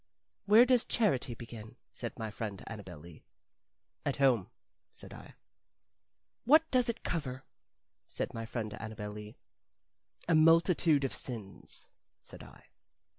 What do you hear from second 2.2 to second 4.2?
friend Annabel Lee. "At